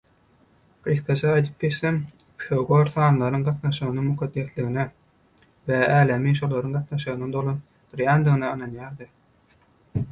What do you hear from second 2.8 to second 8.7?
sanlaryň gatnaşygynyň mukaddesdigine we älemi şolaryň gatnaşygynyň dolandyrýandygyna